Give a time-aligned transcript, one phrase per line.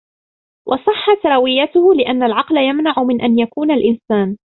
[0.67, 4.37] وَصَحَّتْ رَوِيَّتُهُ لِأَنَّ الْعَقْلَ يَمْنَعُ مِنْ أَنْ يَكُونَ الْإِنْسَانُ